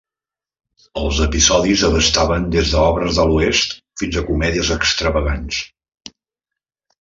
[1.01, 5.61] Els episodis abastaven des d'obres de l'oest fins a comèdies extravagants.